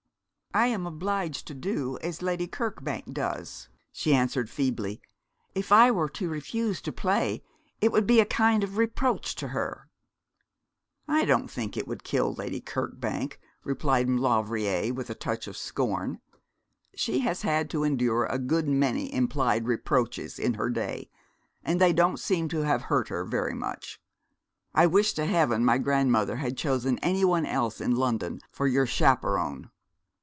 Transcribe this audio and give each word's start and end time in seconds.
'I 0.53 0.67
am 0.67 0.85
obliged 0.85 1.47
to 1.47 1.53
do 1.53 1.97
as 2.01 2.21
Lady 2.21 2.45
Kirkbank 2.45 3.13
does,' 3.13 3.69
she 3.89 4.13
answered 4.13 4.49
feebly. 4.49 5.01
'If 5.55 5.71
I 5.71 5.91
were 5.91 6.09
to 6.09 6.27
refuse 6.27 6.81
to 6.81 6.91
play 6.91 7.41
it 7.79 7.93
would 7.93 8.05
be 8.05 8.19
a 8.19 8.25
kind 8.25 8.61
of 8.61 8.75
reproach 8.75 9.33
to 9.35 9.47
her.' 9.55 9.87
'I 11.07 11.23
don't 11.23 11.47
think 11.49 11.75
that 11.75 11.87
would 11.87 12.03
kill 12.03 12.33
Lady 12.33 12.59
Kirkbank,' 12.59 13.39
replied 13.63 14.09
Maulevrier, 14.09 14.93
with 14.93 15.09
a 15.09 15.15
touch 15.15 15.47
of 15.47 15.55
scorn. 15.55 16.19
'She 16.95 17.19
has 17.19 17.43
had 17.43 17.69
to 17.69 17.85
endure 17.85 18.25
a 18.25 18.37
good 18.37 18.67
many 18.67 19.13
implied 19.13 19.67
reproaches 19.67 20.37
in 20.37 20.55
her 20.55 20.69
day, 20.69 21.09
and 21.63 21.79
they 21.79 21.93
don't 21.93 22.19
seem 22.19 22.49
to 22.49 22.63
have 22.63 22.81
hurt 22.81 23.07
her 23.07 23.23
very 23.23 23.55
much. 23.55 24.01
I 24.75 24.85
wish 24.85 25.13
to 25.13 25.25
heaven 25.25 25.63
my 25.63 25.77
grandmother 25.77 26.35
had 26.35 26.57
chosen 26.57 26.97
any 26.99 27.23
one 27.23 27.45
else 27.45 27.79
in 27.79 27.95
London 27.95 28.41
for 28.51 28.67
your 28.67 28.85
chaperon.' 28.85 29.69